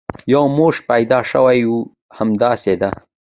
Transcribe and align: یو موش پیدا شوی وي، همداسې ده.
یو 0.33 0.43
موش 0.57 0.75
پیدا 0.89 1.19
شوی 1.31 1.59
وي، 1.69 1.79
همداسې 2.17 2.73
ده. 2.81 2.91